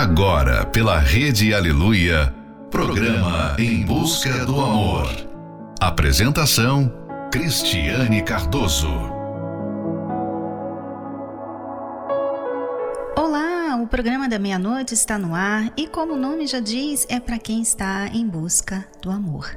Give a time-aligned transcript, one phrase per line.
[0.00, 2.34] Agora, pela Rede Aleluia,
[2.70, 5.06] programa Em Busca do Amor.
[5.78, 6.90] Apresentação:
[7.30, 8.88] Cristiane Cardoso.
[13.14, 17.20] Olá, o programa da meia-noite está no ar e, como o nome já diz, é
[17.20, 19.54] para quem está em busca do amor.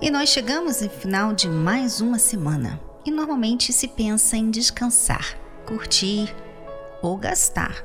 [0.00, 5.36] E nós chegamos no final de mais uma semana e normalmente se pensa em descansar,
[5.66, 6.32] curtir
[7.02, 7.84] ou gastar.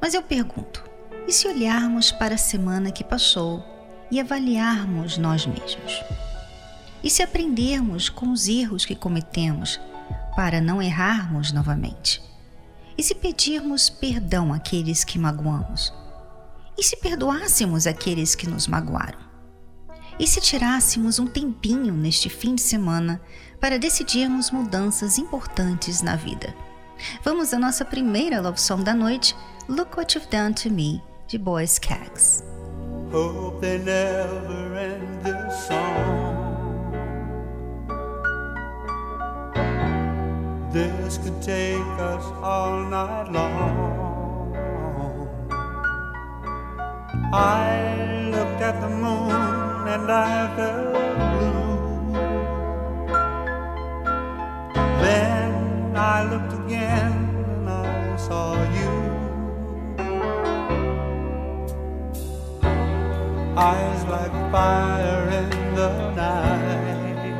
[0.00, 0.82] Mas eu pergunto:
[1.26, 3.64] e se olharmos para a semana que passou
[4.10, 6.02] e avaliarmos nós mesmos?
[7.02, 9.80] E se aprendermos com os erros que cometemos
[10.36, 12.22] para não errarmos novamente?
[12.96, 15.92] E se pedirmos perdão àqueles que magoamos?
[16.76, 19.18] E se perdoássemos aqueles que nos magoaram?
[20.18, 23.20] E se tirássemos um tempinho neste fim de semana
[23.60, 26.54] para decidirmos mudanças importantes na vida?
[27.22, 29.36] Vamos à nossa primeira love song da noite,
[29.68, 32.44] Look What You've Done to Me, de Boys Cags.
[33.12, 36.32] Hope they never end song.
[40.72, 44.02] This could take us all night long.
[47.34, 51.11] I looked at the moon and I
[55.96, 57.12] I looked again
[57.52, 58.92] and I saw you.
[63.56, 67.38] Eyes like fire in the night,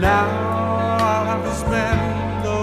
[0.00, 0.26] Now
[0.98, 1.98] thought I'd fall again
[2.44, 2.54] so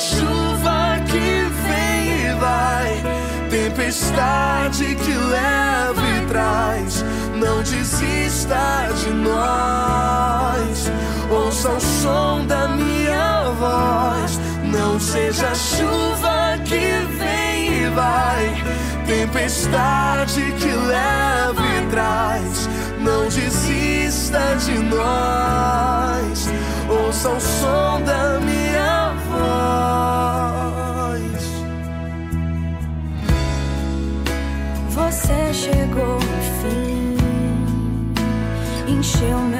[0.00, 3.02] chuva que vem e vai,
[3.50, 7.04] tempestade que leva e traz.
[7.36, 10.90] Não desista de nós.
[11.30, 14.40] Ouça o som da minha voz.
[14.64, 18.64] Não seja chuva que vem e vai,
[19.06, 22.68] tempestade que leva e traz.
[23.00, 26.49] Não desista de nós
[26.90, 29.70] ouça o som da minha voz.
[34.90, 37.16] Você chegou no fim,
[38.88, 39.59] encheu meu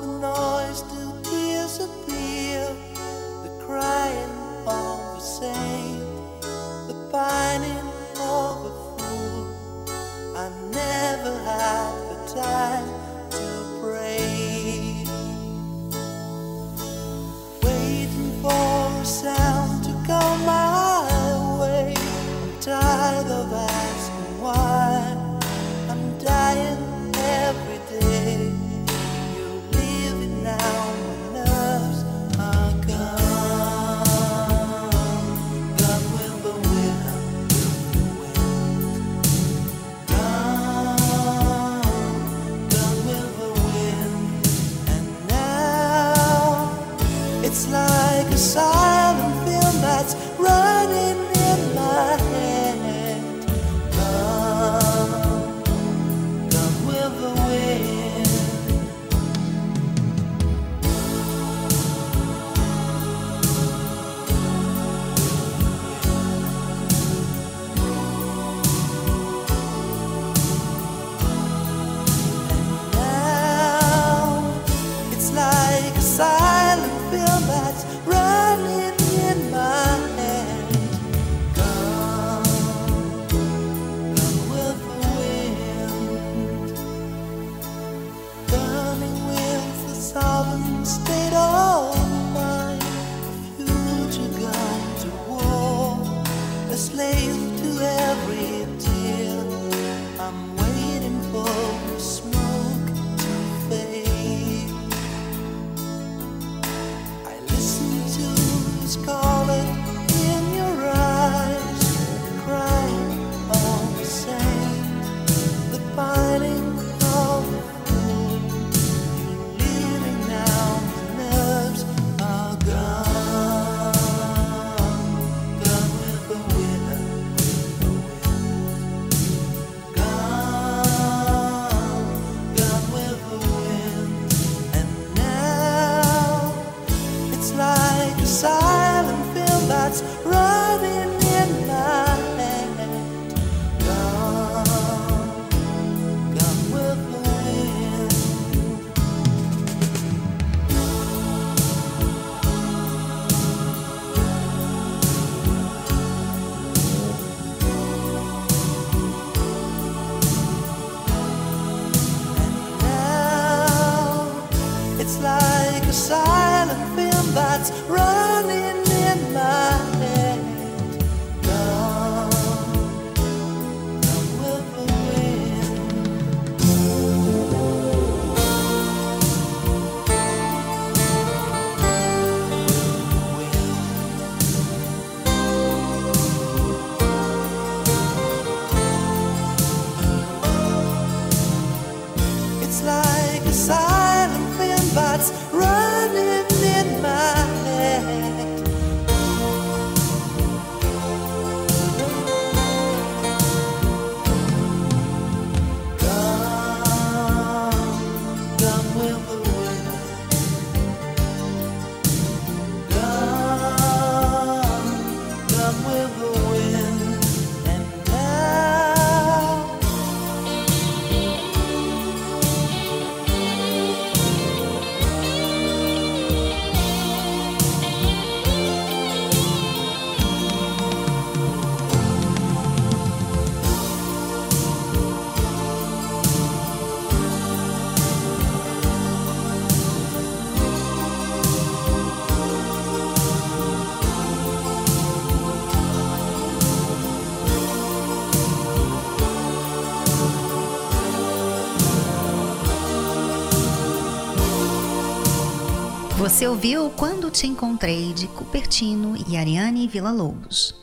[256.31, 260.73] Você ouviu Quando Te Encontrei de Cupertino e Ariane Villa-Lobos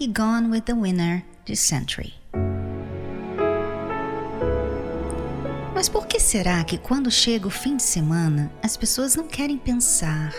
[0.00, 2.14] e Gone with the Winner de Century.
[5.74, 9.58] Mas por que será que quando chega o fim de semana as pessoas não querem
[9.58, 10.32] pensar,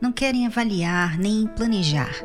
[0.00, 2.16] não querem avaliar nem planejar?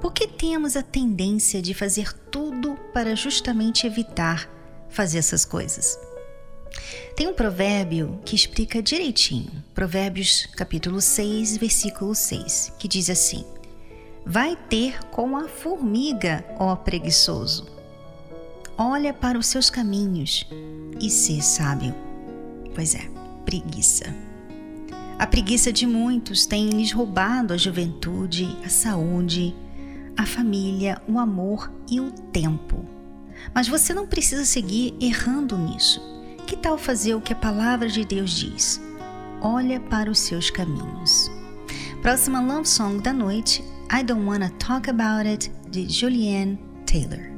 [0.00, 4.48] Por que temos a tendência de fazer tudo para justamente evitar
[4.88, 5.98] fazer essas coisas?
[7.16, 13.44] Tem um provérbio que explica direitinho, Provérbios capítulo 6, versículo 6, que diz assim:
[14.26, 17.66] Vai ter com a formiga, ó preguiçoso.
[18.76, 20.44] Olha para os seus caminhos
[21.00, 21.94] e ser sábio.
[22.74, 23.08] Pois é,
[23.44, 24.04] preguiça.
[25.18, 29.54] A preguiça de muitos tem lhes roubado a juventude, a saúde,
[30.16, 32.84] a família, o amor e o tempo.
[33.54, 36.13] Mas você não precisa seguir errando nisso.
[36.46, 38.80] Que tal fazer o que a palavra de Deus diz?
[39.40, 41.30] Olha para os seus caminhos.
[42.02, 47.30] Próxima love song da noite, I Don't Wanna Talk About It, de Julianne Taylor.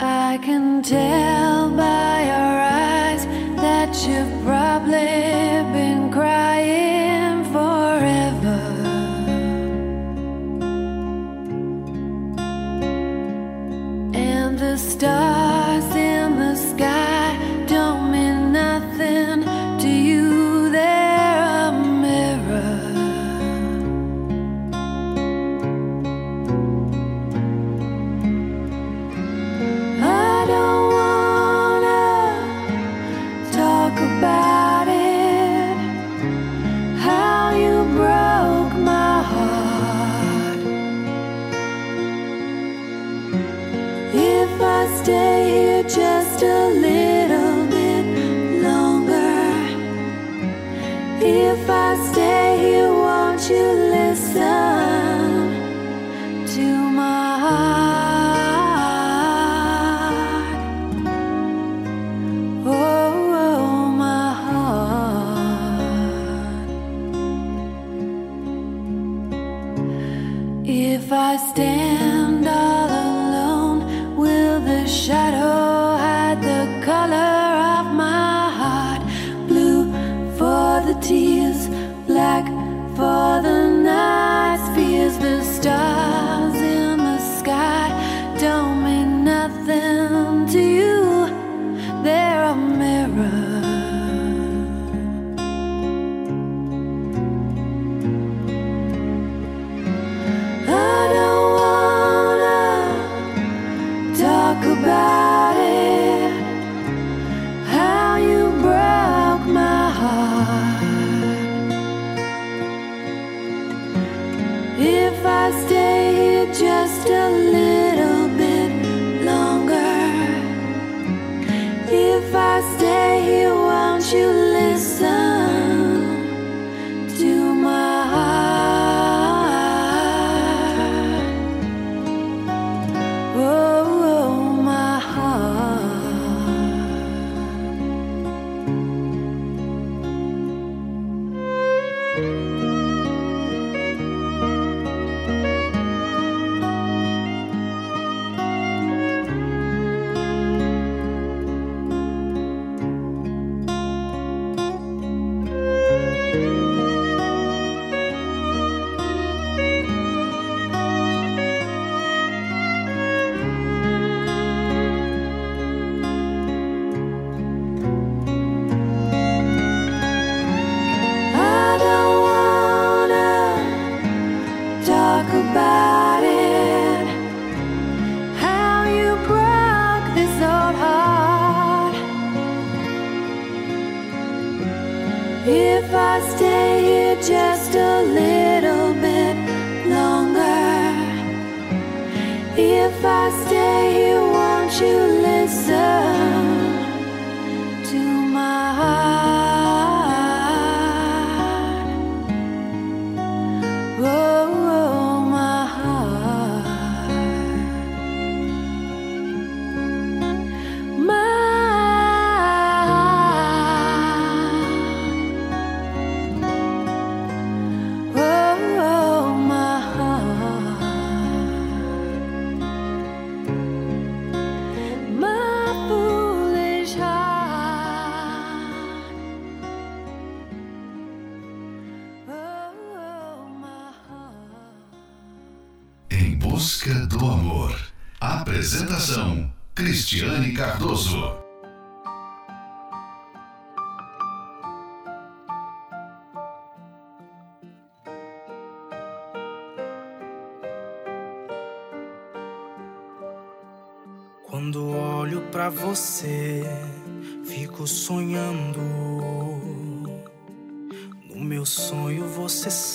[0.00, 8.58] I can tell by your eyes that you've probably been crying forever.
[14.14, 15.67] And the stars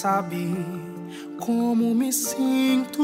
[0.03, 0.53] sabe
[1.39, 3.01] como me sinto.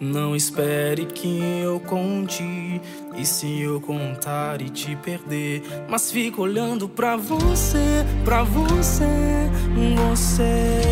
[0.00, 2.80] Não espere que eu conte.
[3.16, 5.62] E se eu contar e te perder?
[5.88, 9.48] Mas fico olhando pra você, pra você,
[9.96, 10.82] você.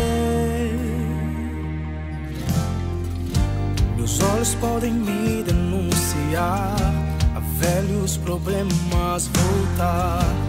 [3.97, 6.77] Meus olhos podem me denunciar.
[7.35, 10.48] A velhos problemas voltar.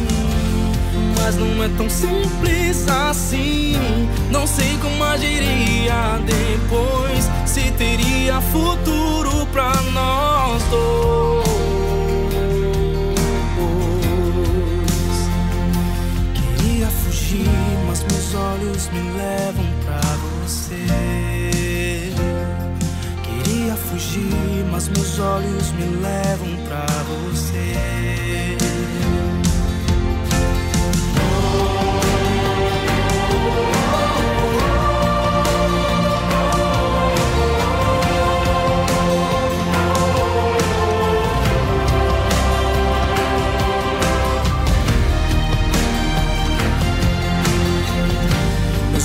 [1.23, 3.75] Mas não é tão simples assim.
[4.31, 7.29] Não sei como agiria depois.
[7.45, 11.45] Se teria futuro pra nós dois.
[16.33, 17.49] Queria fugir,
[17.87, 20.01] mas meus olhos me levam pra
[20.43, 20.87] você.
[23.23, 28.57] Queria fugir, mas meus olhos me levam pra você.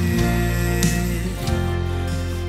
[0.00, 1.20] você.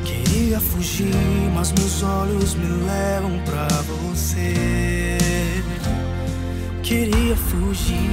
[0.05, 3.67] Queria fugir, mas meus olhos me levam pra
[4.07, 5.17] você.
[6.83, 8.09] Queria fugir,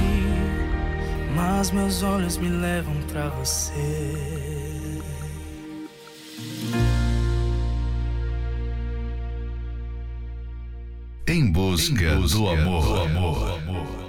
[1.35, 4.13] mas meus olhos me levam pra você.
[11.27, 13.59] Em busca, do amor.
[13.69, 14.08] Look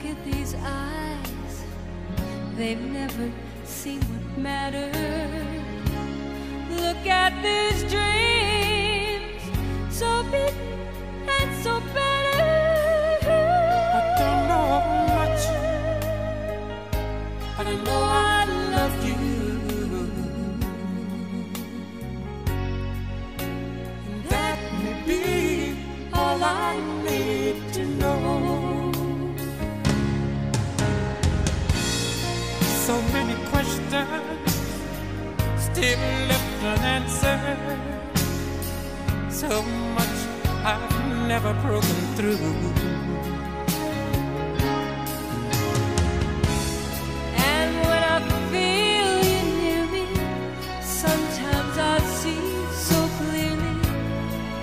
[0.00, 1.64] Look at these eyes,
[2.54, 3.32] they've never
[3.64, 4.94] seen what matters.
[6.70, 9.42] Look at these dreams,
[9.90, 10.54] so big
[35.78, 37.38] still left an answer.
[39.30, 39.62] So
[39.96, 40.18] much
[40.64, 42.50] I've never broken through.
[47.54, 48.18] And when I
[48.50, 50.04] feel you near me,
[50.82, 52.42] sometimes I see
[52.88, 53.74] so clearly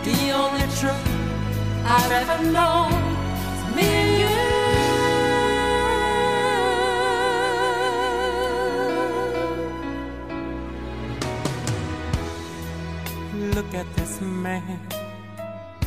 [0.08, 1.08] the only truth
[1.96, 2.95] I've ever known.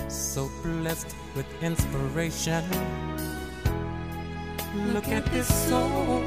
[0.08, 2.64] So blessed with inspiration.
[4.92, 6.22] Look at this soul,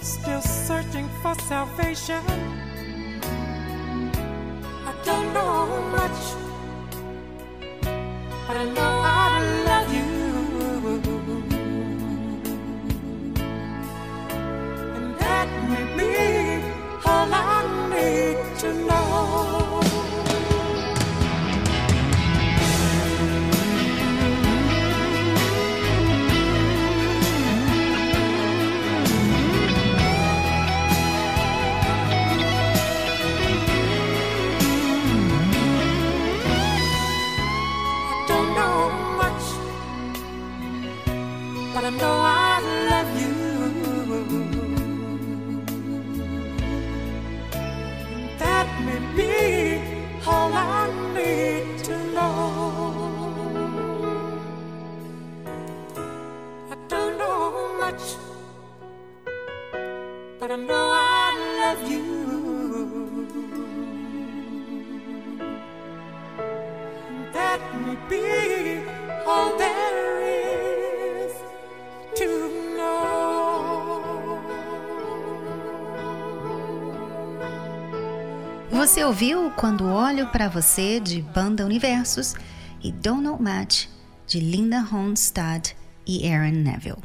[0.00, 2.22] still searching for salvation.
[4.86, 6.20] I don't know much,
[8.46, 8.89] but I know
[79.56, 82.34] Quando Olho Pra Você, de Banda Universos,
[82.82, 83.88] e Know Much,
[84.26, 87.02] de Linda Ronstadt e Aaron Neville.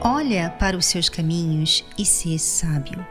[0.00, 3.04] Olha para os seus caminhos e se sábio.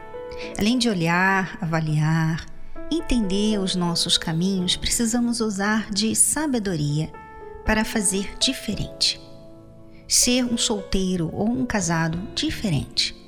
[0.58, 2.46] Além de olhar, avaliar,
[2.90, 7.12] entender os nossos caminhos, precisamos usar de sabedoria
[7.64, 9.20] para fazer diferente.
[10.06, 13.23] Ser um solteiro ou um casado diferente.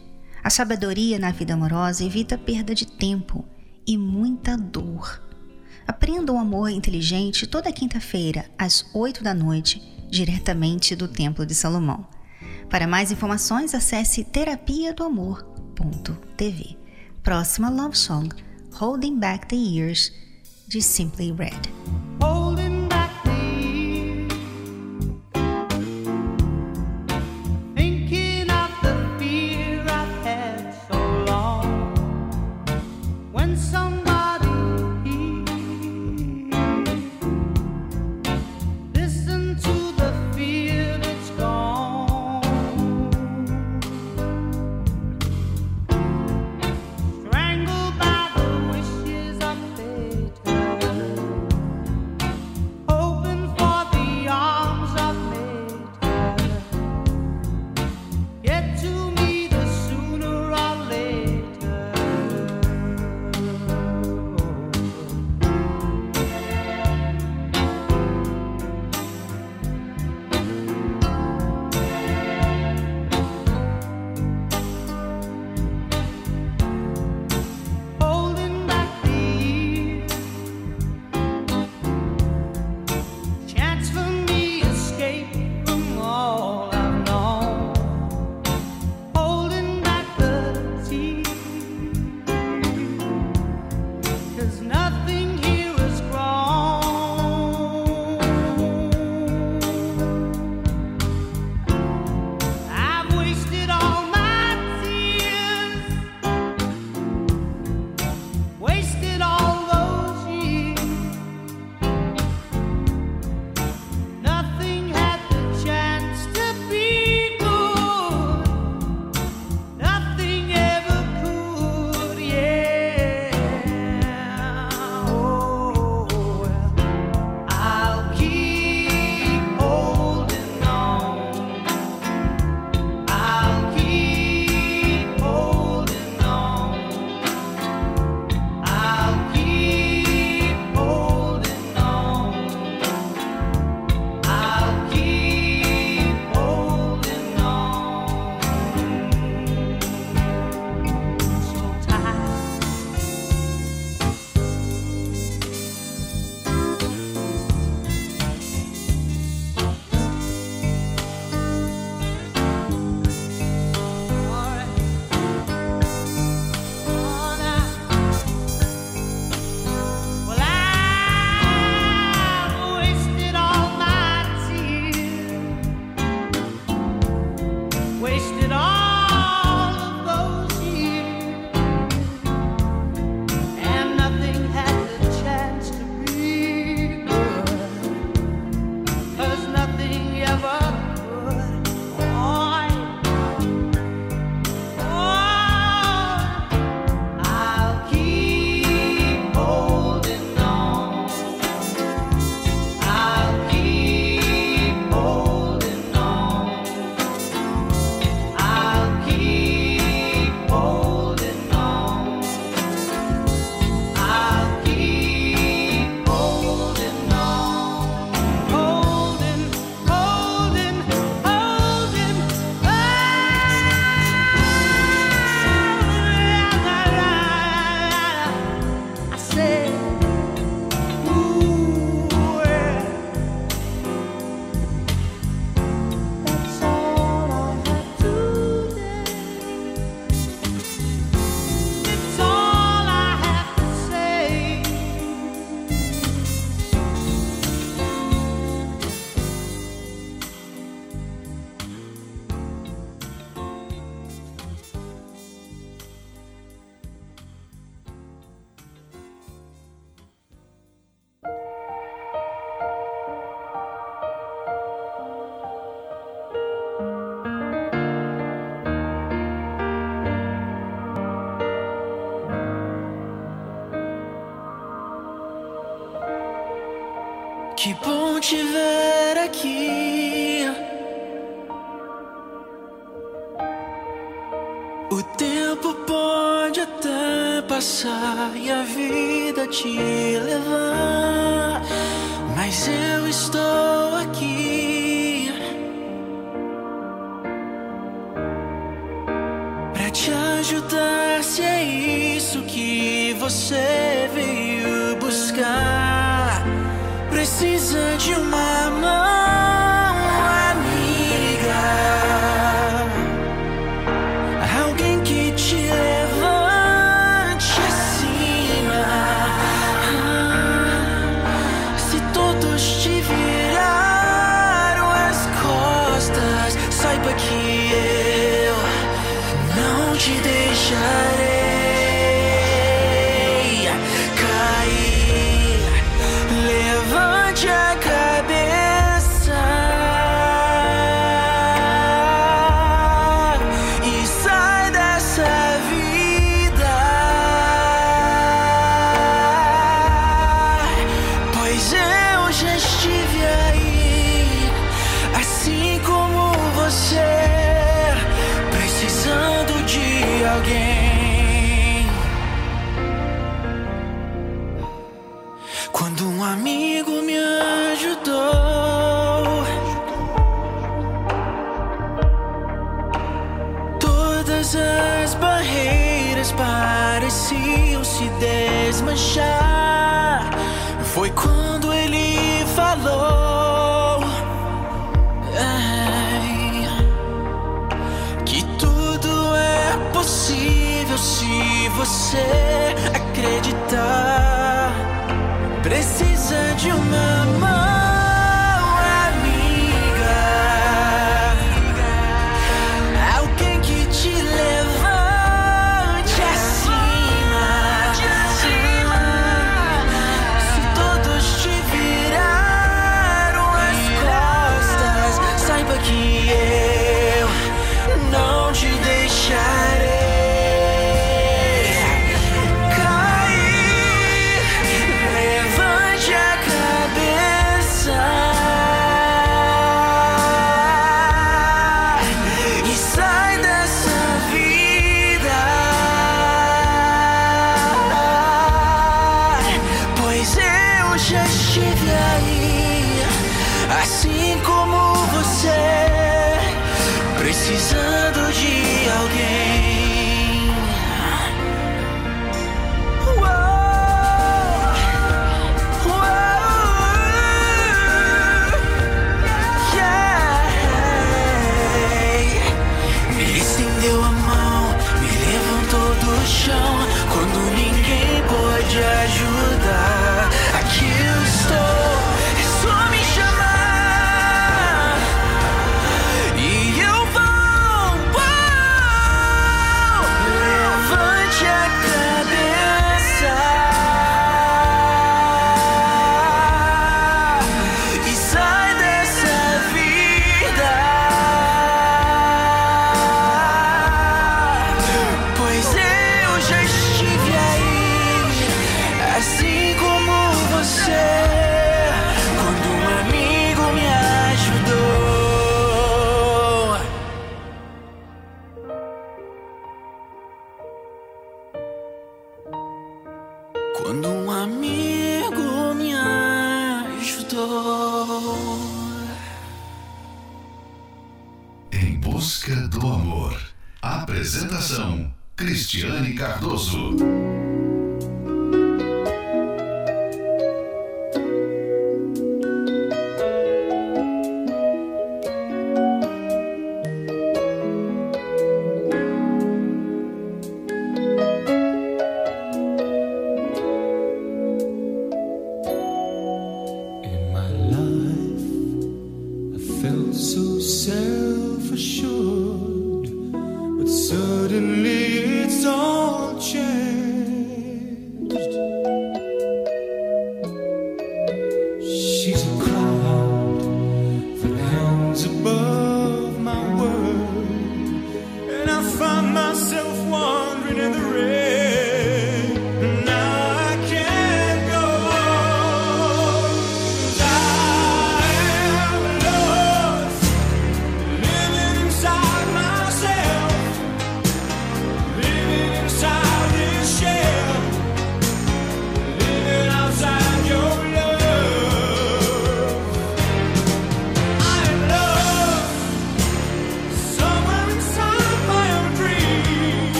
[0.46, 3.44] A sabedoria na vida amorosa evita perda de tempo
[3.84, 5.20] e muita dor.
[5.88, 12.06] Aprenda o amor inteligente toda quinta-feira, às 8 da noite, diretamente do Templo de Salomão.
[12.70, 16.78] Para mais informações, acesse terapia do amor.tv.
[17.24, 18.28] Próxima love song,
[18.72, 20.12] Holding Back the Years,
[20.68, 22.05] de Simply Red.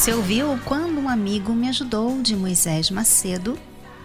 [0.00, 3.58] Você ouviu Quando um Amigo Me Ajudou, de Moisés Macedo,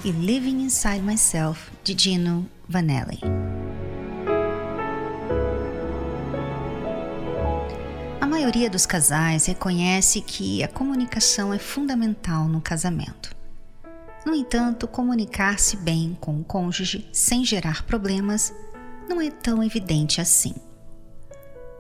[0.04, 3.22] e Living Inside Myself, de Gino Vanelli.
[8.20, 13.34] A maioria dos casais reconhece que a comunicação é fundamental no casamento.
[14.26, 18.54] No entanto, comunicar-se bem com o cônjuge sem gerar problemas
[19.08, 20.56] não é tão evidente assim.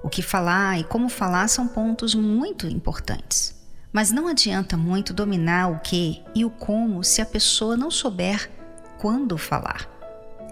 [0.02, 3.55] O que falar e como falar são pontos muito importantes.
[3.96, 8.52] Mas não adianta muito dominar o que e o como se a pessoa não souber
[8.98, 9.90] quando falar,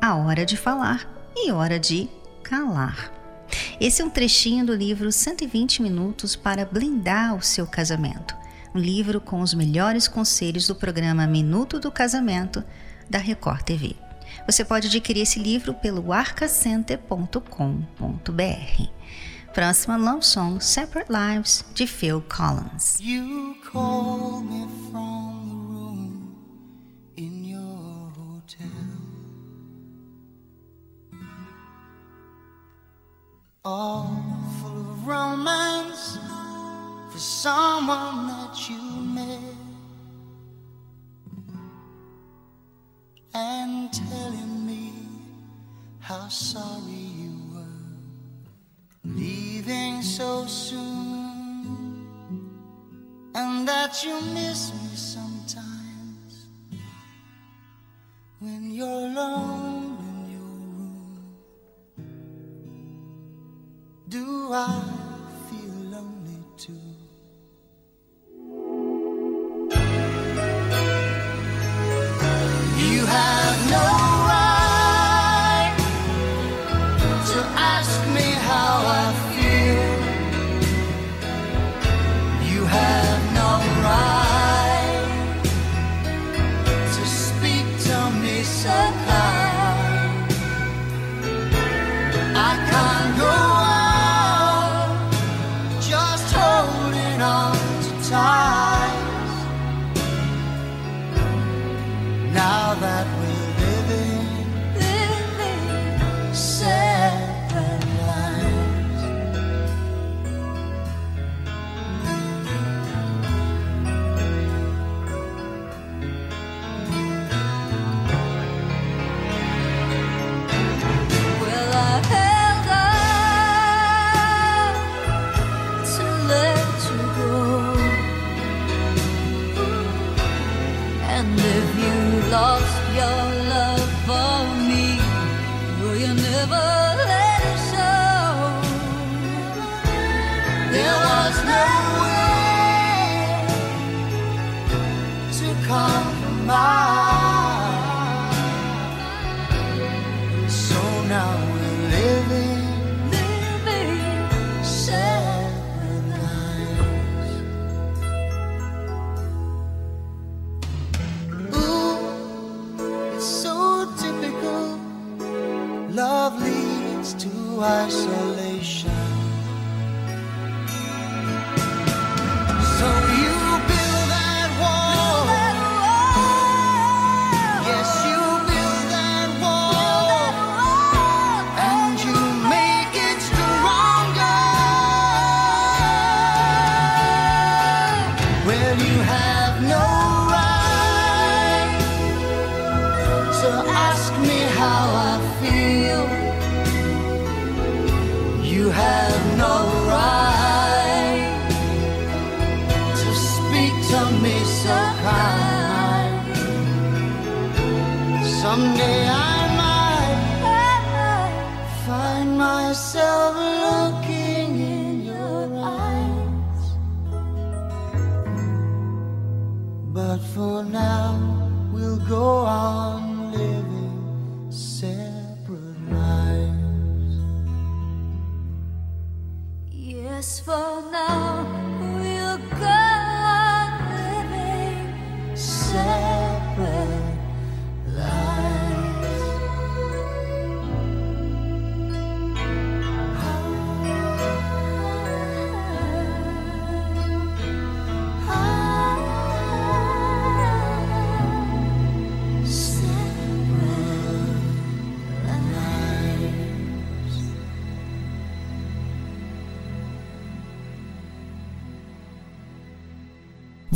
[0.01, 2.09] a hora de falar e hora de
[2.41, 3.11] calar.
[3.81, 8.33] Esse é um trechinho do livro 120 Minutos para Blindar o Seu Casamento,
[8.73, 12.63] um livro com os melhores conselhos do programa Minuto do Casamento
[13.09, 13.97] da Record TV.
[14.47, 18.92] Você pode adquirir esse livro pelo arcacenter.com.br.
[19.53, 22.97] Próxima love song Separate Lives de Phil Collins.
[22.99, 26.35] You call me from the room
[27.15, 28.67] in your hotel.
[33.63, 34.11] All
[34.59, 36.17] full of romance
[37.11, 39.39] for someone that you met.
[43.35, 44.93] And telling me
[45.99, 47.42] how sorry you
[49.03, 52.07] leaving so soon.
[53.35, 56.47] And that you miss me sometimes
[58.39, 59.72] when you're alone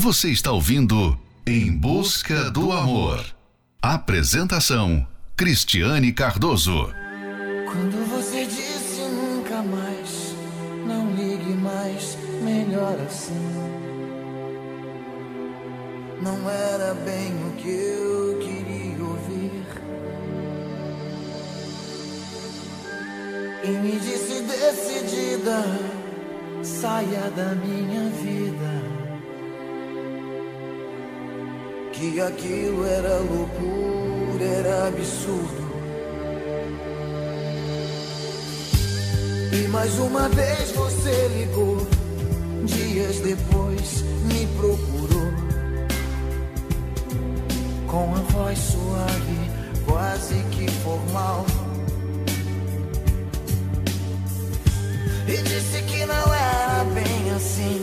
[0.08, 3.26] Você está ouvindo Em Busca do Amor.
[3.82, 5.06] Apresentação:
[5.36, 6.94] Cristiane Cardoso.
[7.70, 10.34] Quando você disse nunca mais,
[10.86, 13.34] não ligue mais, melhor assim.
[16.22, 19.66] Não era bem o que eu queria ouvir.
[23.62, 25.66] E me disse decidida,
[26.64, 28.87] saia da minha vida.
[32.00, 35.68] Que aquilo era loucura, era absurdo.
[39.52, 41.88] E mais uma vez você ligou.
[42.66, 45.32] Dias depois me procurou.
[47.88, 49.52] Com a voz suave,
[49.88, 51.48] quase que formal.
[55.28, 57.82] E disse que não era bem assim.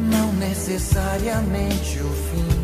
[0.00, 2.63] Não necessariamente o fim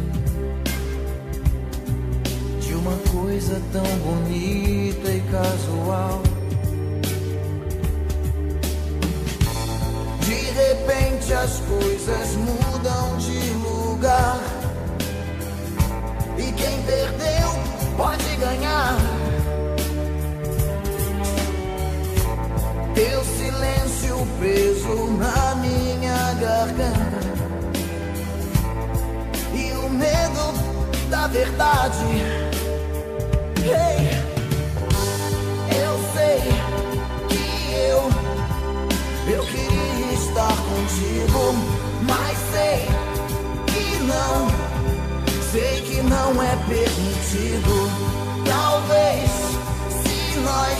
[3.30, 6.20] coisa tão bonita e casual.
[10.18, 14.36] De repente as coisas mudam de lugar.
[16.38, 17.50] E quem perdeu
[17.96, 18.96] pode ganhar.
[22.96, 27.20] Teu silêncio preso na minha garganta.
[29.54, 32.29] E o medo da verdade.
[46.34, 47.90] Não é permitido.
[48.44, 49.30] Talvez
[50.02, 50.78] se nós,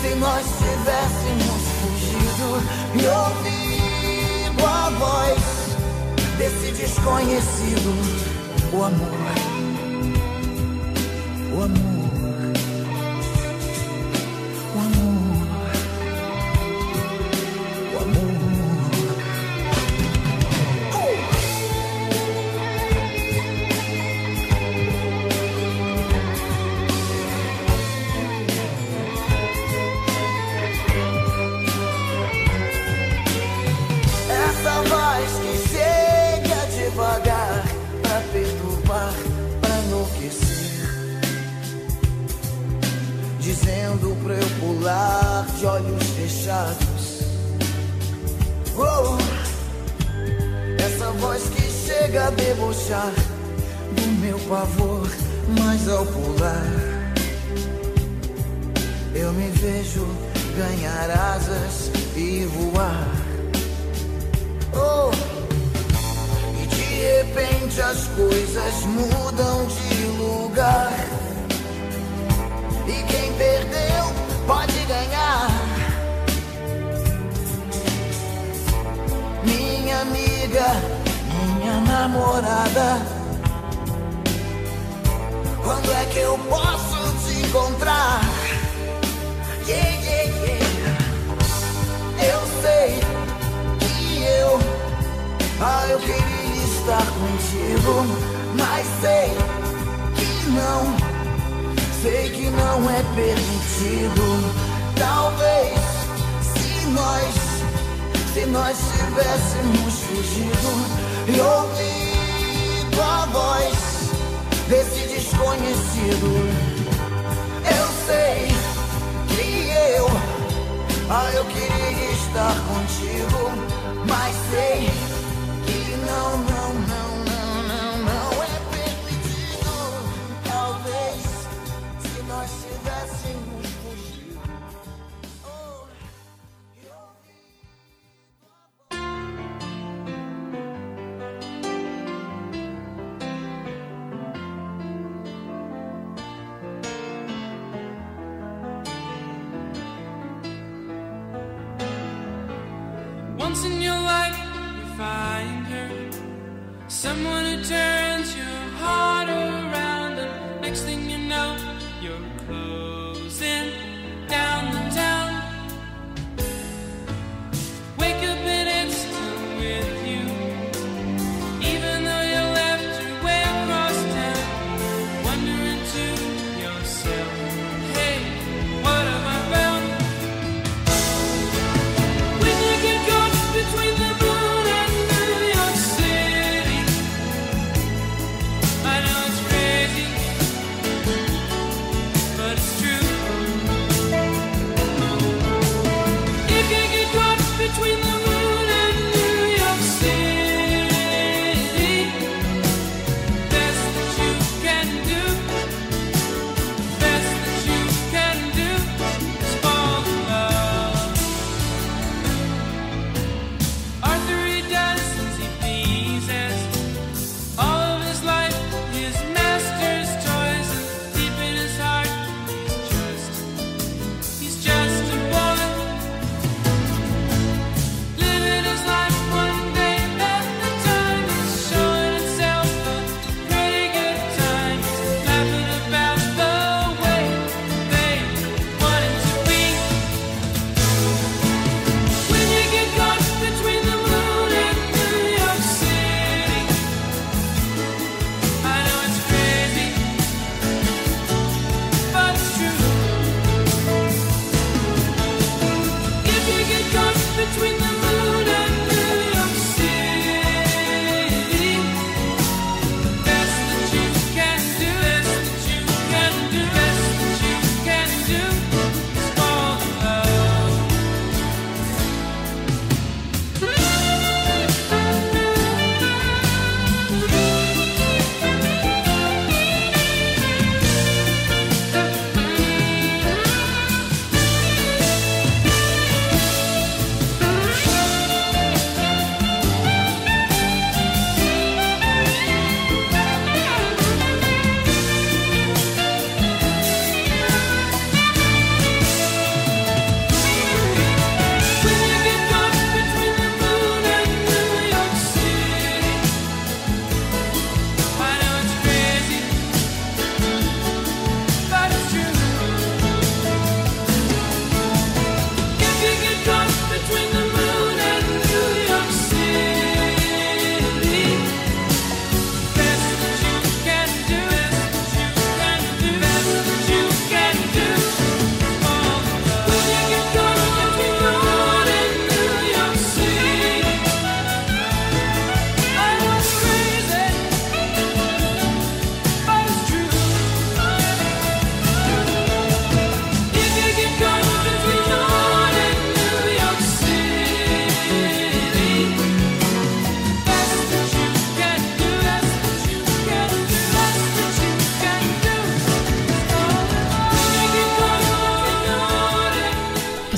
[0.00, 2.62] se nós tivéssemos fugido
[2.94, 5.42] e ouvido a voz
[6.38, 7.90] desse desconhecido,
[8.72, 9.45] o amor,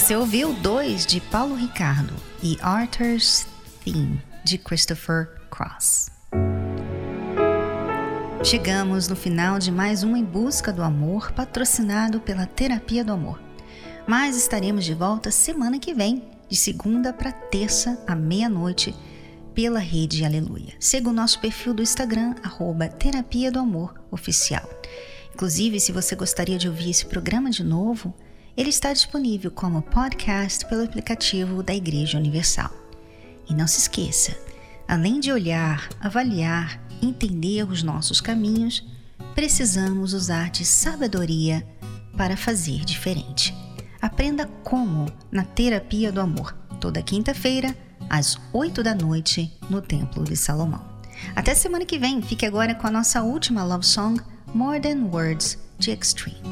[0.09, 3.47] Você ouviu dois de Paulo Ricardo e Arthur's
[3.85, 6.09] Theme de Christopher Cross.
[8.43, 13.39] Chegamos no final de mais um Em Busca do Amor, patrocinado pela Terapia do Amor.
[14.07, 18.97] Mas estaremos de volta semana que vem, de segunda para terça, à meia-noite,
[19.55, 20.73] pela rede Aleluia.
[20.81, 24.67] Siga o nosso perfil do Instagram, arroba Terapia do Amor Oficial.
[25.35, 28.15] Inclusive, se você gostaria de ouvir esse programa de novo,
[28.59, 32.73] ele está disponível como podcast pelo aplicativo da Igreja Universal.
[33.49, 34.37] E não se esqueça,
[34.89, 38.85] além de olhar, avaliar, entender os nossos caminhos,
[39.33, 41.65] precisamos usar de sabedoria
[42.17, 43.55] para fazer diferente.
[44.03, 47.79] Aprenda como na Terapia do Amor, toda quinta-feira,
[48.11, 50.85] às 8 da noite, no Templo de Salomão.
[51.37, 54.21] Até semana que vem, fique agora com a nossa última love song,
[54.53, 56.43] More Than Words, de Extreme.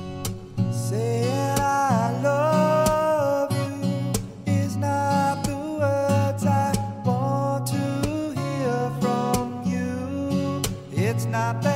[11.37, 11.76] That